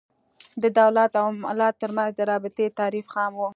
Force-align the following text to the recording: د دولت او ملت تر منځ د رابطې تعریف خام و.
د 0.61 0.63
دولت 0.79 1.11
او 1.21 1.27
ملت 1.43 1.73
تر 1.81 1.91
منځ 1.97 2.11
د 2.15 2.21
رابطې 2.31 2.65
تعریف 2.79 3.05
خام 3.13 3.31
و. 3.37 3.41